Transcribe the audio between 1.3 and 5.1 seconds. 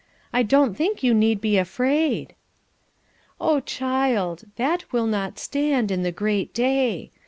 be afraid." "O child, that will